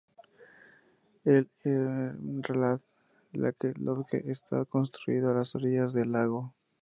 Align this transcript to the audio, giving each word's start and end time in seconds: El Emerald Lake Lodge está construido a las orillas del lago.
El 1.25 1.47
Emerald 1.63 2.81
Lake 3.33 3.75
Lodge 3.77 4.15
está 4.31 4.65
construido 4.65 5.29
a 5.29 5.33
las 5.35 5.53
orillas 5.53 5.93
del 5.93 6.11
lago. 6.13 6.55